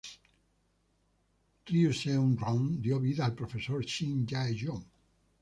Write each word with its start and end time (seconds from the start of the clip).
Ryu 1.67 1.91
Seung-ryong 1.99 2.65
dio 2.85 2.97
vida 3.05 3.23
al 3.27 3.35
profesor, 3.43 3.79
Shin 3.87 4.25
Jae-hyo. 4.33 4.81